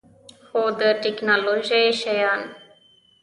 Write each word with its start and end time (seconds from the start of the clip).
هو، 0.49 0.63
د 0.79 0.81
تکنالوژۍ 1.03 1.85
شیان 2.01 2.41